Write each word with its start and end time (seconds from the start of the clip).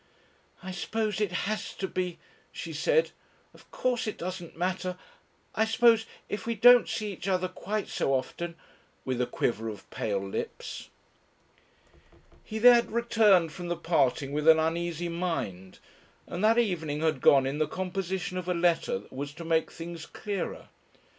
"I 0.63 0.71
suppose 0.71 1.21
it 1.21 1.31
has 1.31 1.75
to 1.75 1.87
be," 1.87 2.17
she 2.51 2.73
said. 2.73 3.11
"Of 3.53 3.69
course, 3.69 4.07
it 4.07 4.17
doesn't 4.17 4.57
matter, 4.57 4.97
I 5.53 5.65
suppose, 5.65 6.07
if 6.27 6.47
we 6.47 6.55
don't 6.55 6.89
see 6.89 7.13
each 7.13 7.27
other 7.27 7.47
quite 7.47 7.87
so 7.87 8.11
often," 8.11 8.55
with 9.05 9.21
a 9.21 9.27
quiver 9.27 9.69
of 9.69 9.87
pale 9.91 10.19
lips. 10.19 10.89
He 12.43 12.57
had 12.57 12.89
returned 12.91 13.51
from 13.51 13.67
the 13.67 13.77
parting 13.77 14.31
with 14.31 14.47
an 14.47 14.57
uneasy 14.57 15.07
mind, 15.07 15.77
and 16.25 16.43
that 16.43 16.57
evening 16.57 17.01
had 17.01 17.21
gone 17.21 17.45
in 17.45 17.59
the 17.59 17.67
composition 17.67 18.39
of 18.39 18.47
a 18.49 18.55
letter 18.55 18.97
that 18.97 19.13
was 19.13 19.33
to 19.33 19.45
make 19.45 19.69
things 19.71 20.07
clearer. 20.07 20.69